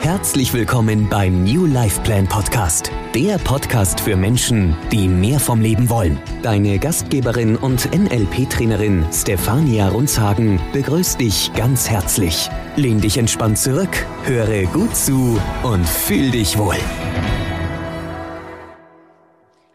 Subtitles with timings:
[0.00, 5.90] Herzlich willkommen beim New Life Plan Podcast, der Podcast für Menschen, die mehr vom Leben
[5.90, 6.20] wollen.
[6.42, 12.48] Deine Gastgeberin und NLP-Trainerin Stefania Runzhagen begrüßt dich ganz herzlich.
[12.76, 16.76] Lehn dich entspannt zurück, höre gut zu und fühl dich wohl.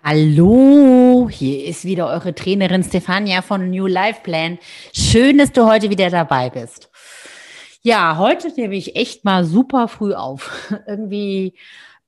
[0.04, 4.60] Hallo, hier ist wieder eure Trainerin Stefania von New Life Plan.
[4.94, 6.91] Schön, dass du heute wieder dabei bist.
[7.84, 10.72] Ja, heute nehme ich echt mal super früh auf.
[10.88, 11.56] Irgendwie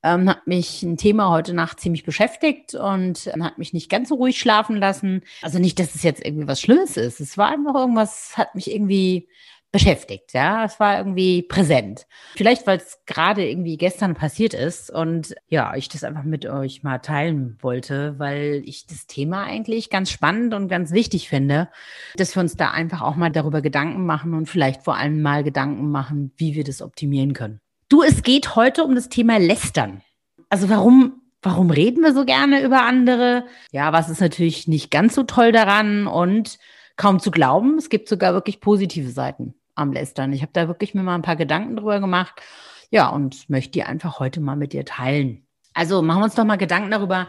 [0.04, 4.10] ähm, hat mich ein Thema heute Nacht ziemlich beschäftigt und ähm, hat mich nicht ganz
[4.10, 5.24] so ruhig schlafen lassen.
[5.42, 7.20] Also nicht, dass es jetzt irgendwie was Schlimmes ist.
[7.20, 9.28] Es war einfach irgendwas, hat mich irgendwie
[9.74, 10.64] beschäftigt, ja.
[10.64, 12.06] Es war irgendwie präsent.
[12.36, 16.84] Vielleicht, weil es gerade irgendwie gestern passiert ist und ja, ich das einfach mit euch
[16.84, 21.70] mal teilen wollte, weil ich das Thema eigentlich ganz spannend und ganz wichtig finde,
[22.16, 25.44] dass wir uns da einfach auch mal darüber Gedanken machen und vielleicht vor allem mal
[25.44, 27.60] Gedanken machen, wie wir das optimieren können.
[27.90, 30.02] Du, es geht heute um das Thema Lästern.
[30.50, 33.44] Also warum Warum reden wir so gerne über andere?
[33.74, 36.58] Ja, was ist natürlich nicht ganz so toll daran und
[36.96, 40.34] kaum zu glauben, es gibt sogar wirklich positive Seiten am Lästern.
[40.34, 42.42] Ich habe da wirklich mir mal ein paar Gedanken drüber gemacht.
[42.90, 45.48] Ja, und möchte die einfach heute mal mit dir teilen.
[45.74, 47.28] Also machen wir uns doch mal Gedanken darüber,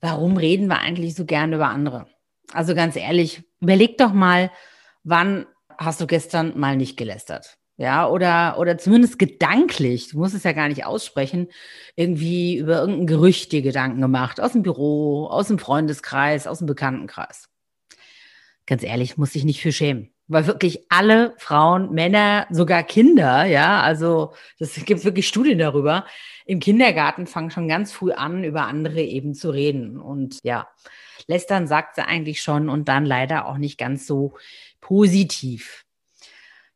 [0.00, 2.06] warum reden wir eigentlich so gerne über andere?
[2.52, 4.50] Also ganz ehrlich, überleg doch mal,
[5.04, 5.46] wann
[5.78, 7.56] hast du gestern mal nicht gelästert?
[7.78, 11.48] Ja, oder, oder zumindest gedanklich, du musst es ja gar nicht aussprechen,
[11.94, 16.66] irgendwie über irgendein Gerücht dir Gedanken gemacht, aus dem Büro, aus dem Freundeskreis, aus dem
[16.66, 17.48] Bekanntenkreis.
[18.66, 23.80] Ganz ehrlich, muss ich nicht für schämen weil wirklich alle Frauen, Männer, sogar Kinder, ja,
[23.80, 26.04] also das gibt wirklich Studien darüber,
[26.46, 29.98] im Kindergarten fangen schon ganz früh an, über andere eben zu reden.
[29.98, 30.68] Und ja,
[31.26, 34.34] lästern sagt sie eigentlich schon und dann leider auch nicht ganz so
[34.80, 35.84] positiv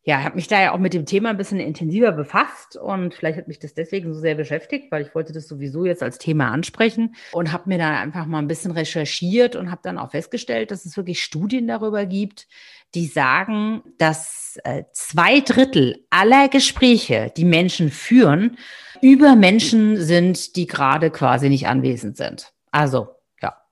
[0.04, 3.38] ja, habe mich da ja auch mit dem Thema ein bisschen intensiver befasst und vielleicht
[3.38, 6.50] hat mich das deswegen so sehr beschäftigt, weil ich wollte das sowieso jetzt als Thema
[6.50, 10.72] ansprechen und habe mir da einfach mal ein bisschen recherchiert und habe dann auch festgestellt,
[10.72, 12.48] dass es wirklich Studien darüber gibt,
[12.96, 18.58] die sagen, dass äh, zwei Drittel aller Gespräche, die Menschen führen,
[19.00, 22.52] über Menschen sind, die gerade quasi nicht anwesend sind.
[22.72, 23.08] Also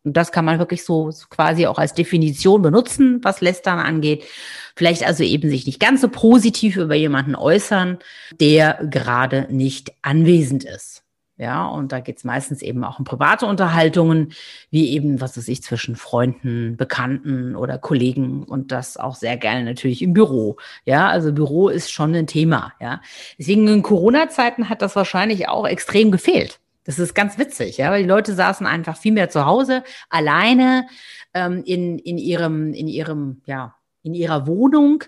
[0.04, 4.24] und das kann man wirklich so quasi auch als Definition benutzen, was Lästern angeht.
[4.74, 7.98] Vielleicht also eben sich nicht ganz so positiv über jemanden äußern,
[8.40, 11.02] der gerade nicht anwesend ist.
[11.36, 14.34] Ja, und da geht es meistens eben auch um private Unterhaltungen,
[14.70, 19.64] wie eben, was weiß ich, zwischen Freunden, Bekannten oder Kollegen und das auch sehr gerne
[19.64, 20.58] natürlich im Büro.
[20.84, 22.74] Ja, also Büro ist schon ein Thema.
[22.78, 23.00] Ja,
[23.38, 26.60] deswegen in Corona-Zeiten hat das wahrscheinlich auch extrem gefehlt.
[26.84, 30.86] Das ist ganz witzig, ja, weil die Leute saßen einfach viel mehr zu Hause, alleine
[31.34, 35.04] ähm, in, in ihrem, in ihrem, ja, in ihrer Wohnung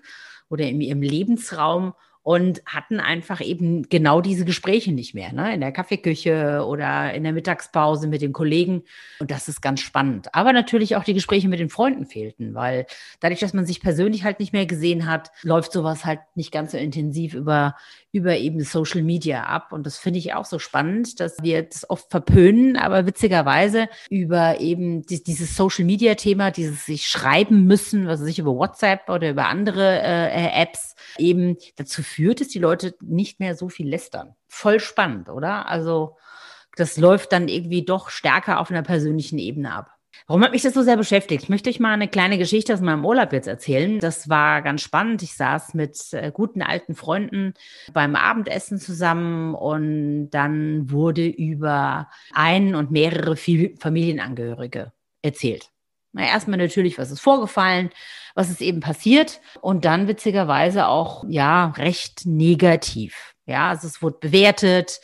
[0.48, 5.54] oder in ihrem Lebensraum und hatten einfach eben genau diese Gespräche nicht mehr, ne?
[5.54, 8.84] in der Kaffeeküche oder in der Mittagspause mit den Kollegen.
[9.18, 10.32] Und das ist ganz spannend.
[10.32, 12.86] Aber natürlich auch die Gespräche mit den Freunden fehlten, weil
[13.18, 16.72] dadurch, dass man sich persönlich halt nicht mehr gesehen hat, läuft sowas halt nicht ganz
[16.72, 17.74] so intensiv über,
[18.12, 19.72] über eben Social Media ab.
[19.72, 24.60] Und das finde ich auch so spannend, dass wir das oft verpönen, aber witzigerweise über
[24.60, 29.48] eben dieses Social Media Thema, dieses sich schreiben müssen, was sich über WhatsApp oder über
[29.48, 34.34] andere äh, Apps eben dazu führt, dass die Leute nicht mehr so viel lästern.
[34.48, 35.68] Voll spannend, oder?
[35.68, 36.16] Also
[36.76, 39.90] das läuft dann irgendwie doch stärker auf einer persönlichen Ebene ab.
[40.26, 41.44] Warum hat mich das so sehr beschäftigt?
[41.44, 43.98] Ich möchte euch mal eine kleine Geschichte aus meinem Urlaub jetzt erzählen.
[43.98, 45.22] Das war ganz spannend.
[45.22, 47.54] Ich saß mit äh, guten alten Freunden
[47.92, 54.92] beim Abendessen zusammen und dann wurde über einen und mehrere Familienangehörige
[55.22, 55.71] erzählt.
[56.12, 57.90] Na, erstmal natürlich, was ist vorgefallen,
[58.34, 63.34] was ist eben passiert und dann witzigerweise auch, ja, recht negativ.
[63.46, 65.00] Ja, also es wurde bewertet,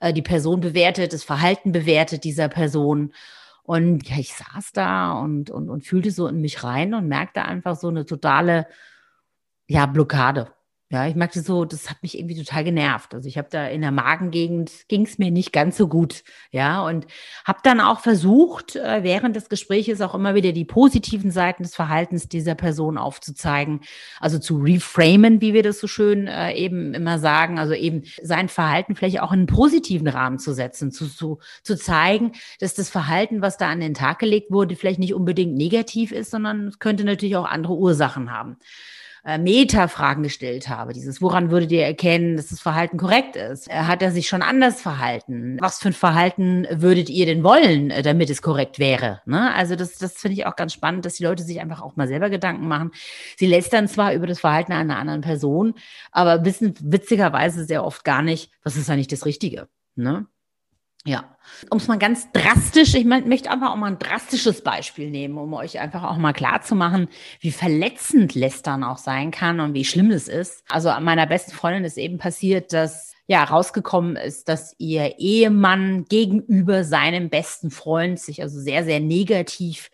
[0.00, 3.12] äh, die Person bewertet, das Verhalten bewertet dieser Person.
[3.64, 7.42] Und ja, ich saß da und, und, und fühlte so in mich rein und merkte
[7.44, 8.66] einfach so eine totale,
[9.68, 10.52] ja, Blockade.
[10.92, 13.14] Ja, ich merkte so, das hat mich irgendwie total genervt.
[13.14, 16.82] Also ich habe da in der Magengegend ging es mir nicht ganz so gut, ja,
[16.82, 17.06] und
[17.46, 21.74] habe dann auch versucht, äh, während des Gespräches auch immer wieder die positiven Seiten des
[21.74, 23.80] Verhaltens dieser Person aufzuzeigen,
[24.20, 28.50] also zu reframen, wie wir das so schön äh, eben immer sagen, also eben sein
[28.50, 32.90] Verhalten vielleicht auch in einen positiven Rahmen zu setzen, zu, zu, zu zeigen, dass das
[32.90, 36.80] Verhalten, was da an den Tag gelegt wurde, vielleicht nicht unbedingt negativ ist, sondern es
[36.80, 38.58] könnte natürlich auch andere Ursachen haben.
[39.24, 40.92] Äh, Meta-Fragen gestellt habe.
[40.92, 43.70] Dieses, woran würdet ihr erkennen, dass das Verhalten korrekt ist?
[43.70, 45.58] Äh, hat er sich schon anders verhalten?
[45.60, 49.20] Was für ein Verhalten würdet ihr denn wollen, äh, damit es korrekt wäre?
[49.24, 49.54] Ne?
[49.54, 52.08] Also das, das finde ich auch ganz spannend, dass die Leute sich einfach auch mal
[52.08, 52.90] selber Gedanken machen.
[53.36, 55.74] Sie lästern zwar über das Verhalten einer anderen Person,
[56.10, 59.68] aber wissen witzigerweise sehr oft gar nicht, was ist eigentlich das Richtige.
[59.94, 60.26] Ne?
[61.04, 61.36] Ja,
[61.70, 65.52] um es mal ganz drastisch, ich möchte einfach auch mal ein drastisches Beispiel nehmen, um
[65.54, 67.08] euch einfach auch mal klar zu machen,
[67.40, 70.62] wie verletzend Lästern auch sein kann und wie schlimm es ist.
[70.68, 76.04] Also an meiner besten Freundin ist eben passiert, dass ja rausgekommen ist, dass ihr Ehemann
[76.04, 79.90] gegenüber seinem besten Freund sich also sehr, sehr negativ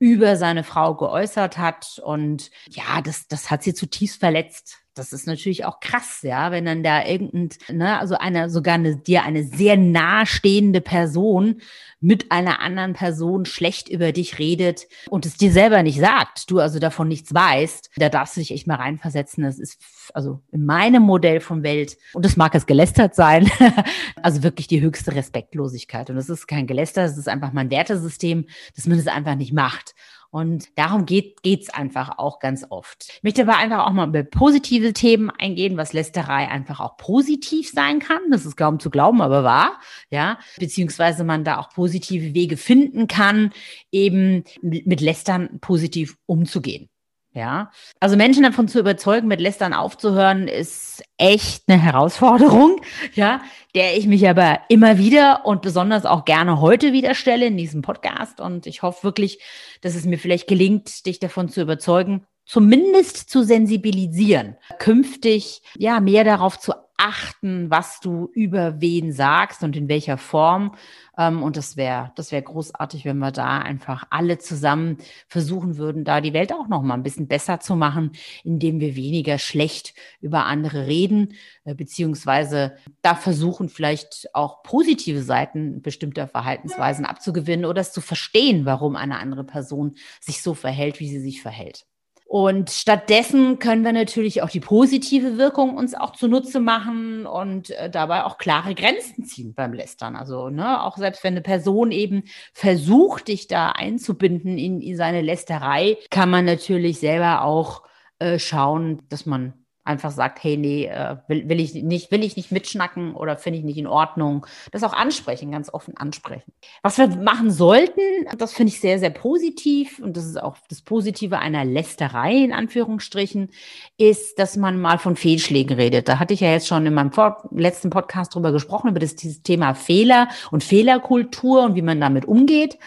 [0.00, 2.00] über seine Frau geäußert hat.
[2.04, 6.64] Und ja, das, das hat sie zutiefst verletzt das ist natürlich auch krass, ja, wenn
[6.64, 11.60] dann da irgendein, ne, also eine, sogar eine, dir eine sehr nahestehende Person
[12.00, 16.60] mit einer anderen Person schlecht über dich redet und es dir selber nicht sagt, du
[16.60, 19.42] also davon nichts weißt, da darfst du dich echt mal reinversetzen.
[19.42, 19.80] Das ist
[20.14, 23.50] also in meinem Modell von Welt, und das mag es gelästert sein,
[24.22, 26.10] also wirklich die höchste Respektlosigkeit.
[26.10, 28.46] Und das ist kein Geläster, das ist einfach mein Wertesystem,
[28.76, 29.94] das man es einfach nicht macht.
[30.30, 33.08] Und darum geht es einfach auch ganz oft.
[33.08, 37.70] Ich möchte aber einfach auch mal über positive Themen eingehen, was Lästerei einfach auch positiv
[37.70, 38.20] sein kann.
[38.30, 39.80] Das ist kaum zu glauben, aber wahr.
[40.10, 43.52] Ja, beziehungsweise man da auch positive Wege finden kann,
[43.90, 46.90] eben mit Lästern positiv umzugehen.
[47.38, 47.70] Ja,
[48.00, 52.80] also Menschen davon zu überzeugen, mit Lästern aufzuhören, ist echt eine Herausforderung,
[53.14, 53.42] ja,
[53.76, 57.80] der ich mich aber immer wieder und besonders auch gerne heute wieder stelle in diesem
[57.80, 58.40] Podcast.
[58.40, 59.38] Und ich hoffe wirklich,
[59.82, 66.24] dass es mir vielleicht gelingt, dich davon zu überzeugen, zumindest zu sensibilisieren, künftig ja mehr
[66.24, 70.74] darauf zu achten, was du über wen sagst und in welcher Form.
[71.16, 74.98] Ähm, und das wäre, das wäre großartig, wenn wir da einfach alle zusammen
[75.28, 78.12] versuchen würden, da die Welt auch noch mal ein bisschen besser zu machen,
[78.44, 81.34] indem wir weniger schlecht über andere reden,
[81.64, 88.66] äh, beziehungsweise da versuchen vielleicht auch positive Seiten bestimmter Verhaltensweisen abzugewinnen oder es zu verstehen,
[88.66, 91.86] warum eine andere Person sich so verhält, wie sie sich verhält.
[92.28, 97.88] Und stattdessen können wir natürlich auch die positive Wirkung uns auch zunutze machen und äh,
[97.88, 100.14] dabei auch klare Grenzen ziehen beim Lästern.
[100.14, 105.22] Also ne, auch selbst wenn eine Person eben versucht, dich da einzubinden in, in seine
[105.22, 107.84] Lästerei, kann man natürlich selber auch
[108.18, 109.54] äh, schauen, dass man
[109.88, 113.58] einfach sagt, hey, nee, äh, will, will, ich nicht, will ich nicht mitschnacken oder finde
[113.58, 114.46] ich nicht in Ordnung.
[114.70, 116.52] Das auch ansprechen, ganz offen ansprechen.
[116.82, 118.00] Was wir machen sollten,
[118.36, 122.52] das finde ich sehr, sehr positiv und das ist auch das Positive einer Lästerei in
[122.52, 123.50] Anführungsstrichen,
[123.96, 126.08] ist, dass man mal von Fehlschlägen redet.
[126.08, 127.10] Da hatte ich ja jetzt schon in meinem
[127.50, 132.78] letzten Podcast drüber gesprochen, über das Thema Fehler und Fehlerkultur und wie man damit umgeht.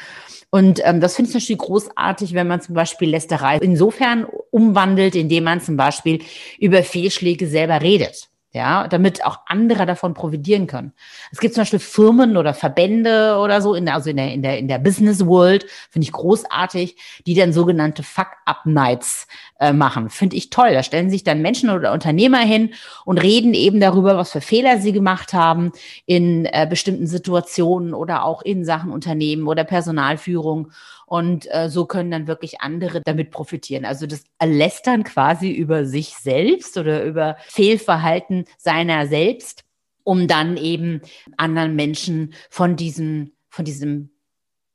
[0.52, 5.46] Und ähm, das finde ich natürlich großartig, wenn man zum Beispiel Lästerei insofern umwandelt, indem
[5.46, 6.20] man zum Beispiel
[6.60, 10.92] über Fehlschläge selber redet ja, damit auch andere davon profitieren können.
[11.32, 14.42] Es gibt zum Beispiel Firmen oder Verbände oder so, in der, also in der, in
[14.42, 19.28] der, in der Business World, finde ich großartig, die dann sogenannte Fuck-Up-Nights
[19.62, 20.10] äh, machen.
[20.10, 20.74] Finde ich toll.
[20.74, 22.74] Da stellen sich dann Menschen oder Unternehmer hin
[23.06, 25.72] und reden eben darüber, was für Fehler sie gemacht haben
[26.06, 30.72] in äh, bestimmten Situationen oder auch in Sachen Unternehmen oder Personalführung.
[31.12, 33.84] Und äh, so können dann wirklich andere damit profitieren.
[33.84, 39.66] Also das Lästern quasi über sich selbst oder über Fehlverhalten seiner selbst,
[40.06, 41.02] um dann eben
[41.36, 44.11] anderen Menschen von diesem, von diesem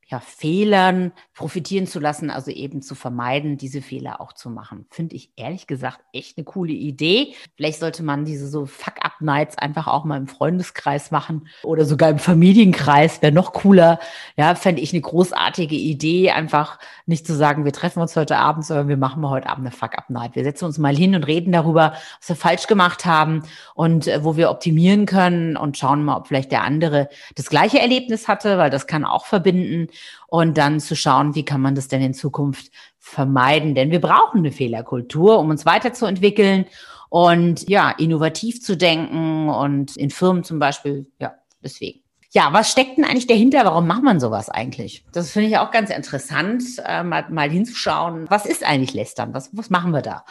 [0.08, 4.86] ja, Fehlern profitieren zu lassen, also eben zu vermeiden, diese Fehler auch zu machen.
[4.90, 7.34] Finde ich ehrlich gesagt echt eine coole Idee.
[7.56, 12.20] Vielleicht sollte man diese so Fuck-Up-Nights einfach auch mal im Freundeskreis machen oder sogar im
[12.20, 13.98] Familienkreis, wäre noch cooler.
[14.36, 18.64] Ja, fände ich eine großartige Idee, einfach nicht zu sagen, wir treffen uns heute Abend,
[18.64, 20.36] sondern wir machen mal heute Abend eine Fuck-Up-Night.
[20.36, 23.42] Wir setzen uns mal hin und reden darüber, was wir falsch gemacht haben
[23.74, 27.80] und äh, wo wir optimieren können und schauen mal, ob vielleicht der andere das gleiche
[27.80, 29.88] Erlebnis hatte, weil das kann auch verbinden
[30.28, 33.74] und dann zu schauen, wie kann man das denn in Zukunft vermeiden.
[33.74, 36.66] Denn wir brauchen eine Fehlerkultur, um uns weiterzuentwickeln
[37.08, 42.00] und ja, innovativ zu denken und in Firmen zum Beispiel, ja, deswegen.
[42.32, 43.64] Ja, was steckt denn eigentlich dahinter?
[43.64, 45.04] Warum macht man sowas eigentlich?
[45.12, 48.26] Das finde ich auch ganz interessant, äh, mal, mal hinzuschauen.
[48.28, 49.32] Was ist eigentlich Lästern?
[49.32, 50.24] Was, was machen wir da?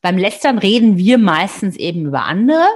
[0.00, 2.66] Beim Lästern reden wir meistens eben über andere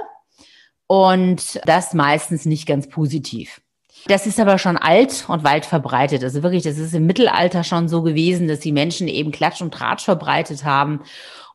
[0.85, 3.61] und das meistens nicht ganz positiv.
[4.07, 6.23] Das ist aber schon alt und weit verbreitet.
[6.23, 9.73] Also wirklich, das ist im Mittelalter schon so gewesen, dass die Menschen eben Klatsch und
[9.73, 11.01] Tratsch verbreitet haben.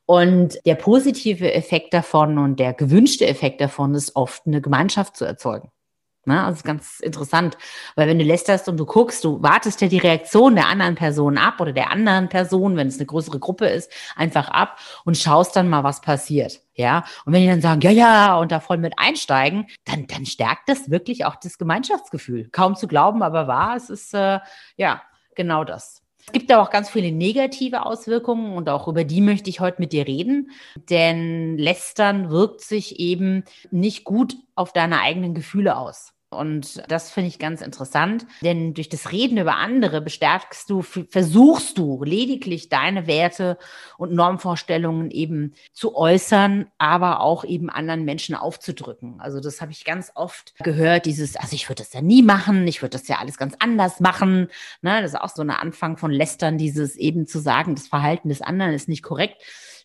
[0.04, 5.24] Und der positive Effekt davon und der gewünschte Effekt davon ist oft eine Gemeinschaft zu
[5.24, 5.70] erzeugen.
[6.24, 6.42] Ne?
[6.42, 7.58] Also ist ganz interessant,
[7.96, 11.36] weil wenn du lästerst und du guckst, du wartest ja die Reaktion der anderen Person
[11.36, 15.56] ab oder der anderen Person, wenn es eine größere Gruppe ist, einfach ab und schaust
[15.56, 16.60] dann mal, was passiert.
[16.74, 20.24] Ja, und wenn die dann sagen, ja, ja, und da voll mit einsteigen, dann, dann
[20.24, 22.48] stärkt das wirklich auch das Gemeinschaftsgefühl.
[22.50, 24.38] Kaum zu glauben, aber wahr, es ist äh,
[24.76, 25.02] ja
[25.34, 26.01] genau das.
[26.26, 29.80] Es gibt aber auch ganz viele negative Auswirkungen und auch über die möchte ich heute
[29.80, 30.50] mit dir reden,
[30.88, 36.12] denn Lästern wirkt sich eben nicht gut auf deine eigenen Gefühle aus.
[36.32, 41.78] Und das finde ich ganz interessant, denn durch das Reden über andere bestärkst du, versuchst
[41.78, 43.58] du lediglich deine Werte
[43.98, 49.20] und Normvorstellungen eben zu äußern, aber auch eben anderen Menschen aufzudrücken.
[49.20, 52.66] Also das habe ich ganz oft gehört, dieses, also ich würde das ja nie machen,
[52.66, 54.48] ich würde das ja alles ganz anders machen.
[54.80, 58.28] Ne, das ist auch so ein Anfang von Lästern, dieses eben zu sagen, das Verhalten
[58.28, 59.42] des anderen ist nicht korrekt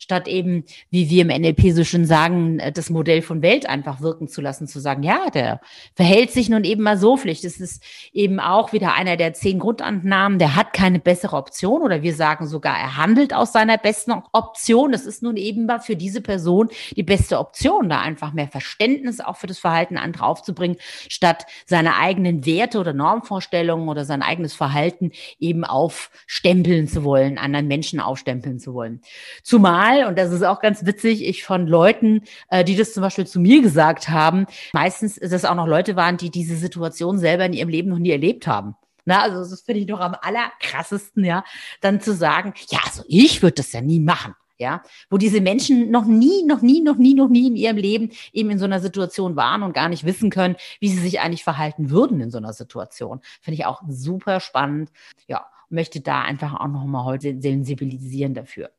[0.08, 4.00] statt eben, wie wir im NLP so schön sagen, äh, das Modell von Welt einfach
[4.00, 5.60] wirken zu lassen, zu sagen, ja, der
[5.96, 7.44] verhält sich nun eben mal so Pflicht.
[7.44, 7.84] Das ist
[8.14, 12.48] eben auch wieder einer der zehn Grundannahmen, der hat keine bessere Option oder wir sagen
[12.48, 14.94] sogar, er handelt aus seiner besten Option.
[14.94, 19.36] Das ist nun eben für diese Person die beste Option, da einfach mehr Verständnis auch
[19.36, 20.78] für das Verhalten anderer aufzubringen,
[21.10, 27.68] statt seine eigenen Werte oder Normvorstellungen oder sein eigenes Verhalten eben aufstempeln zu wollen, anderen
[27.68, 29.02] Menschen aufstempeln zu wollen.
[29.44, 33.02] Zumal Mal, und das ist auch ganz witzig, ich von Leuten, äh, die das zum
[33.02, 37.46] Beispiel zu mir gesagt haben, meistens das auch noch Leute waren, die diese Situation selber
[37.46, 38.76] in ihrem Leben noch nie erlebt haben.
[39.06, 41.44] Na, also das finde ich doch am allerkrassesten, ja,
[41.82, 45.92] dann zu sagen, ja, also ich würde das ja nie machen ja, wo diese Menschen
[45.92, 48.80] noch nie, noch nie, noch nie, noch nie in ihrem Leben eben in so einer
[48.80, 52.40] Situation waren und gar nicht wissen können, wie sie sich eigentlich verhalten würden in so
[52.40, 53.22] einer Situation.
[53.40, 54.90] Finde ich auch super spannend.
[55.28, 58.72] Ja, möchte da einfach auch nochmal heute sensibilisieren dafür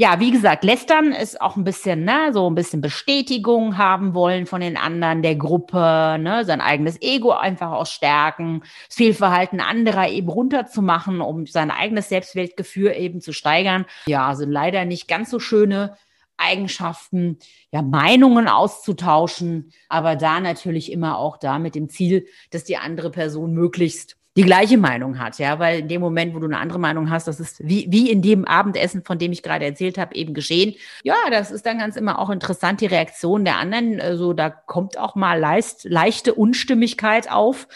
[0.00, 4.46] ja, wie gesagt, lästern ist auch ein bisschen, ne, so ein bisschen Bestätigung haben wollen
[4.46, 10.08] von den anderen, der Gruppe, ne, sein eigenes Ego einfach auch stärken, das Fehlverhalten anderer
[10.08, 13.86] eben runterzumachen, um sein eigenes Selbstwertgefühl eben zu steigern.
[14.06, 15.96] Ja, sind leider nicht ganz so schöne
[16.36, 17.38] Eigenschaften,
[17.72, 23.10] ja, Meinungen auszutauschen, aber da natürlich immer auch da mit dem Ziel, dass die andere
[23.10, 26.78] Person möglichst die gleiche Meinung hat, ja, weil in dem Moment, wo du eine andere
[26.78, 30.14] Meinung hast, das ist wie, wie in dem Abendessen, von dem ich gerade erzählt habe,
[30.14, 30.76] eben geschehen.
[31.02, 34.00] Ja, das ist dann ganz immer auch interessant, die Reaktion der anderen.
[34.00, 37.66] Also da kommt auch mal leicht, leichte Unstimmigkeit auf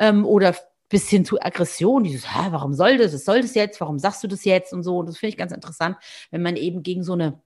[0.00, 0.56] ähm, oder
[0.88, 4.26] bis hin zu Aggression, dieses, warum soll das, was soll das jetzt, warum sagst du
[4.26, 4.98] das jetzt und so.
[4.98, 5.98] Und das finde ich ganz interessant,
[6.32, 7.40] wenn man eben gegen so eine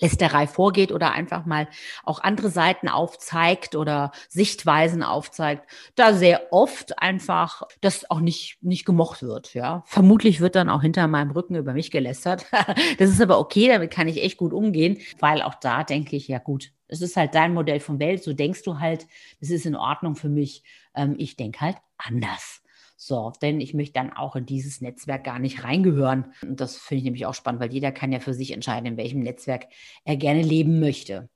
[0.00, 1.68] Lästerei vorgeht oder einfach mal
[2.04, 8.84] auch andere Seiten aufzeigt oder Sichtweisen aufzeigt, da sehr oft einfach das auch nicht, nicht
[8.84, 9.82] gemocht wird, ja.
[9.86, 12.46] Vermutlich wird dann auch hinter meinem Rücken über mich gelästert.
[12.98, 16.28] das ist aber okay, damit kann ich echt gut umgehen, weil auch da denke ich,
[16.28, 19.06] ja gut, es ist halt dein Modell von Welt, so denkst du halt,
[19.40, 20.62] das ist in Ordnung für mich.
[20.94, 22.62] Ähm, ich denke halt anders.
[22.96, 26.32] So, denn ich möchte dann auch in dieses Netzwerk gar nicht reingehören.
[26.42, 28.96] Und das finde ich nämlich auch spannend, weil jeder kann ja für sich entscheiden, in
[28.96, 29.66] welchem Netzwerk
[30.04, 31.28] er gerne leben möchte.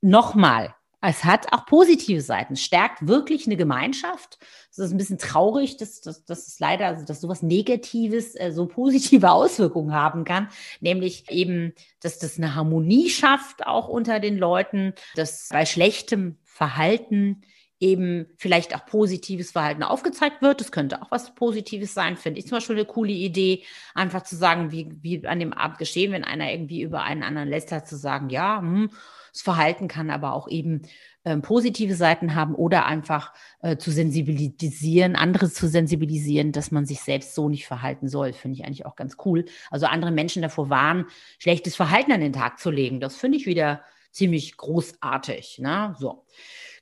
[0.00, 2.56] Nochmal, es hat auch positive Seiten.
[2.56, 4.38] Stärkt wirklich eine Gemeinschaft.
[4.70, 8.52] Es ist ein bisschen traurig, dass, dass, dass es leider, also dass sowas Negatives äh,
[8.52, 10.48] so positive Auswirkungen haben kann.
[10.80, 17.42] Nämlich eben, dass das eine Harmonie schafft, auch unter den Leuten, dass bei schlechtem Verhalten
[17.80, 20.60] eben vielleicht auch positives Verhalten aufgezeigt wird.
[20.60, 24.36] Das könnte auch was Positives sein, finde ich zum Beispiel eine coole Idee, einfach zu
[24.36, 27.96] sagen, wie, wie an dem Abend geschehen, wenn einer irgendwie über einen anderen lästert, zu
[27.96, 28.90] sagen, ja, hm,
[29.32, 30.82] das Verhalten kann aber auch eben
[31.24, 33.32] ähm, positive Seiten haben oder einfach
[33.62, 38.58] äh, zu sensibilisieren, andere zu sensibilisieren, dass man sich selbst so nicht verhalten soll, finde
[38.58, 39.44] ich eigentlich auch ganz cool.
[39.70, 41.06] Also andere Menschen davor warnen,
[41.38, 43.00] schlechtes Verhalten an den Tag zu legen.
[43.00, 45.58] Das finde ich wieder ziemlich großartig.
[45.60, 45.94] Ne?
[45.98, 46.24] So.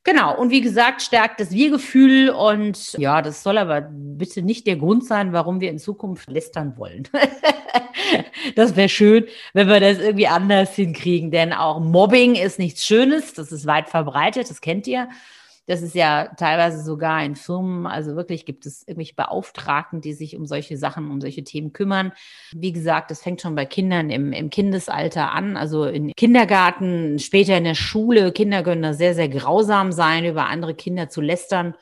[0.05, 4.77] Genau, und wie gesagt, stärkt das Wir-Gefühl und ja, das soll aber bitte nicht der
[4.77, 7.09] Grund sein, warum wir in Zukunft lästern wollen.
[8.55, 13.35] das wäre schön, wenn wir das irgendwie anders hinkriegen, denn auch Mobbing ist nichts Schönes,
[13.35, 15.09] das ist weit verbreitet, das kennt ihr.
[15.69, 20.35] Das ist ja teilweise sogar in Firmen, also wirklich gibt es irgendwelche Beauftragten, die sich
[20.35, 22.13] um solche Sachen, um solche Themen kümmern.
[22.53, 27.59] Wie gesagt, das fängt schon bei Kindern im, im Kindesalter an, also im Kindergarten, später
[27.59, 28.33] in der Schule.
[28.33, 31.75] Kinder können da sehr, sehr grausam sein, über andere Kinder zu lästern.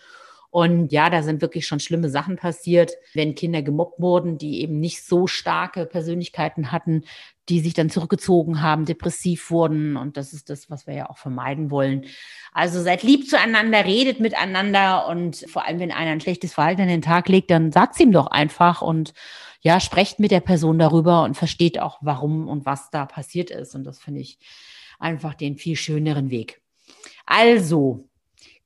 [0.57, 4.81] Und ja, da sind wirklich schon schlimme Sachen passiert, wenn Kinder gemobbt wurden, die eben
[4.81, 7.05] nicht so starke Persönlichkeiten hatten,
[7.51, 9.99] die sich dann zurückgezogen haben, depressiv wurden.
[9.99, 12.07] Und das ist das, was wir ja auch vermeiden wollen.
[12.53, 16.89] Also seid lieb zueinander, redet miteinander und vor allem, wenn einer ein schlechtes Verhalten an
[16.89, 19.13] den Tag legt, dann sagt's ihm doch einfach und
[19.61, 23.75] ja, sprecht mit der Person darüber und versteht auch, warum und was da passiert ist.
[23.75, 24.39] Und das finde ich
[24.99, 26.63] einfach den viel schöneren Weg.
[27.27, 28.09] Also,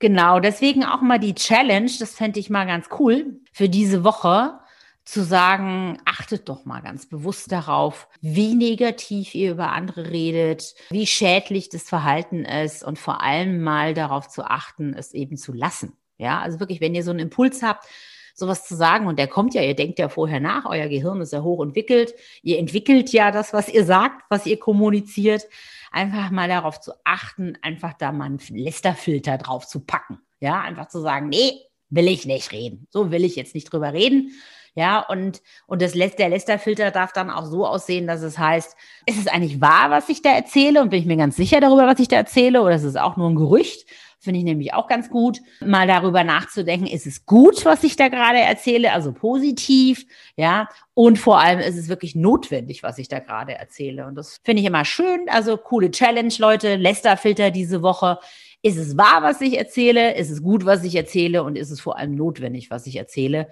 [0.01, 4.59] Genau, deswegen auch mal die Challenge, das fände ich mal ganz cool für diese Woche,
[5.05, 11.07] zu sagen, achtet doch mal ganz bewusst darauf, wie negativ ihr über andere redet, wie
[11.07, 15.93] schädlich das Verhalten ist und vor allem mal darauf zu achten, es eben zu lassen.
[16.17, 17.87] Ja, also wirklich, wenn ihr so einen Impuls habt,
[18.35, 21.33] sowas zu sagen, und der kommt ja, ihr denkt ja vorher nach, euer Gehirn ist
[21.33, 25.47] ja hoch entwickelt, ihr entwickelt ja das, was ihr sagt, was ihr kommuniziert,
[25.91, 30.21] einfach mal darauf zu achten, einfach da mal einen Lästerfilter drauf zu packen.
[30.41, 31.53] Ja, einfach zu sagen, nee,
[31.91, 32.87] will ich nicht reden.
[32.91, 34.33] So will ich jetzt nicht drüber reden.
[34.75, 39.19] Ja, und, und das, der Lästerfilter darf dann auch so aussehen, dass es heißt, ist
[39.19, 40.81] es eigentlich wahr, was ich da erzähle?
[40.81, 42.63] Und bin ich mir ganz sicher darüber, was ich da erzähle?
[42.63, 43.87] Oder ist es auch nur ein Gerücht?
[44.23, 48.09] Finde ich nämlich auch ganz gut, mal darüber nachzudenken, ist es gut, was ich da
[48.09, 50.05] gerade erzähle, also positiv,
[50.37, 54.07] ja, und vor allem ist es wirklich notwendig, was ich da gerade erzähle.
[54.07, 55.21] Und das finde ich immer schön.
[55.29, 56.77] Also coole Challenge, Leute.
[56.77, 58.19] Lästerfilter diese Woche.
[58.61, 60.15] Ist es wahr, was ich erzähle?
[60.17, 61.43] Ist es gut, was ich erzähle?
[61.43, 63.49] Und ist es vor allem notwendig, was ich erzähle?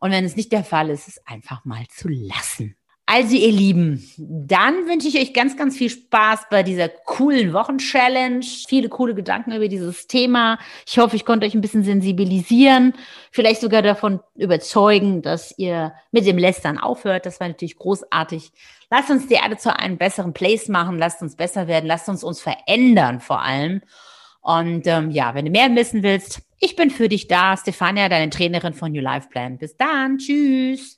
[0.00, 2.74] Und wenn es nicht der Fall ist, es einfach mal zu lassen.
[3.10, 8.44] Also ihr Lieben, dann wünsche ich euch ganz, ganz viel Spaß bei dieser coolen Wochenchallenge.
[8.68, 10.58] Viele coole Gedanken über dieses Thema.
[10.86, 12.92] Ich hoffe, ich konnte euch ein bisschen sensibilisieren,
[13.30, 17.24] vielleicht sogar davon überzeugen, dass ihr mit dem Lästern aufhört.
[17.24, 18.52] Das war natürlich großartig.
[18.90, 20.98] Lasst uns die Erde zu einem besseren Place machen.
[20.98, 21.86] Lasst uns besser werden.
[21.86, 23.80] Lasst uns uns verändern vor allem.
[24.42, 27.56] Und ähm, ja, wenn du mehr wissen willst, ich bin für dich da.
[27.56, 29.56] Stefania, deine Trainerin von New Life Plan.
[29.56, 30.18] Bis dann.
[30.18, 30.97] Tschüss.